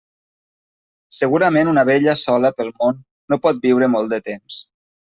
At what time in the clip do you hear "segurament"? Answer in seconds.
1.17-1.69